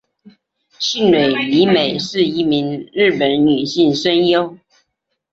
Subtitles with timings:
[0.79, 4.57] 兴梠里美是一名日本女性声优。